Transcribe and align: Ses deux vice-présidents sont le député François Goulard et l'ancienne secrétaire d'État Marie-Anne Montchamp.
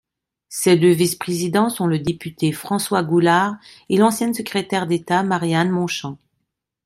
Ses 0.49 0.77
deux 0.77 0.93
vice-présidents 0.93 1.69
sont 1.69 1.85
le 1.85 1.99
député 1.99 2.51
François 2.53 3.03
Goulard 3.03 3.57
et 3.87 3.97
l'ancienne 3.97 4.33
secrétaire 4.33 4.87
d'État 4.87 5.21
Marie-Anne 5.21 5.69
Montchamp. 5.69 6.17